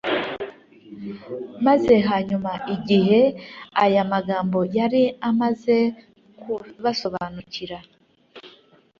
[1.65, 3.21] Maze hanyuma igihe
[3.83, 5.75] aya magambo yari amaze
[6.39, 7.77] kubasobanukira,